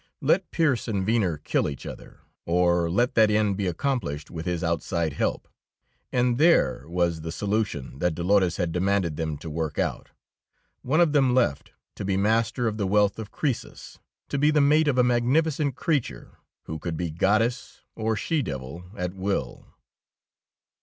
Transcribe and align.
Let 0.19 0.49
Pearse 0.49 0.87
and 0.87 1.05
Venner 1.05 1.37
kill 1.37 1.69
each 1.69 1.85
other, 1.85 2.21
or 2.47 2.89
let 2.89 3.13
that 3.13 3.29
end 3.29 3.55
be 3.55 3.67
accomplished 3.67 4.31
with 4.31 4.47
his 4.47 4.63
outside 4.63 5.13
help, 5.13 5.47
and 6.11 6.39
there 6.39 6.85
was 6.89 7.21
the 7.21 7.31
solution 7.31 7.99
that 7.99 8.15
Dolores 8.15 8.57
had 8.57 8.71
demanded 8.71 9.15
them 9.15 9.37
to 9.37 9.47
work 9.47 9.77
out; 9.77 10.09
one 10.81 11.01
of 11.01 11.11
them 11.13 11.35
left, 11.35 11.73
to 11.97 12.03
be 12.03 12.17
master 12.17 12.67
of 12.67 12.77
the 12.77 12.87
wealth 12.87 13.19
of 13.19 13.29
Croesus; 13.29 13.99
to 14.29 14.39
be 14.39 14.49
the 14.49 14.59
mate 14.59 14.87
of 14.87 14.97
a 14.97 15.03
magnificent 15.03 15.75
creature, 15.75 16.39
who 16.63 16.79
could 16.79 16.97
be 16.97 17.11
goddess 17.11 17.81
or 17.95 18.15
she 18.15 18.41
devil 18.41 18.83
at 18.97 19.13
will. 19.13 19.67